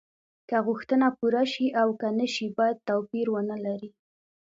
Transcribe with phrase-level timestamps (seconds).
[0.49, 3.89] که غوښتنه پوره شي او که نشي باید توپیر ونلري.